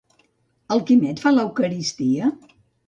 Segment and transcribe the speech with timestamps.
[0.75, 2.35] El Quimet fa l'eucaristia?